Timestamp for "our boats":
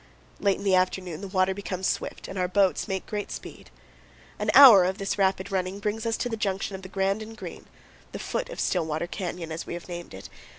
2.39-2.87